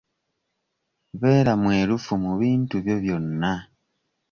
[1.19, 3.53] Beera mwerufu mu bintu byo byonna.